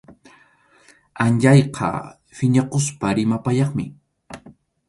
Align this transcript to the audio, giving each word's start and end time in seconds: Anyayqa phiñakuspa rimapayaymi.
Anyayqa 1.25 1.89
phiñakuspa 2.37 3.07
rimapayaymi. 3.17 3.85